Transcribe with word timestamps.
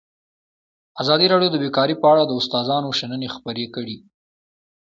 ازادي 1.01 1.25
راډیو 1.33 1.49
د 1.53 1.57
بیکاري 1.63 1.95
په 1.99 2.05
اړه 2.13 2.23
د 2.25 2.31
استادانو 2.39 2.95
شننې 2.99 3.29
خپرې 3.35 3.65
کړي. 3.75 3.97